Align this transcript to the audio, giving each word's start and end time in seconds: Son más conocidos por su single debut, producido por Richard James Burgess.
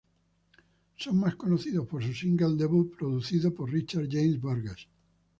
Son 0.97 1.13
más 1.19 1.35
conocidos 1.35 1.85
por 1.87 2.03
su 2.03 2.11
single 2.11 2.55
debut, 2.55 2.97
producido 2.97 3.53
por 3.53 3.71
Richard 3.71 4.07
James 4.09 4.41
Burgess. 4.41 4.87